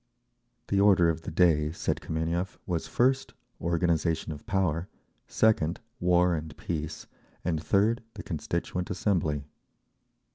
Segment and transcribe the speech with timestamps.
[0.69, 4.87] The order of the day, said Kameniev, was first, Organisation of Power;
[5.27, 7.05] second, War and Peace;
[7.45, 9.43] and third, the Constituent Assembly.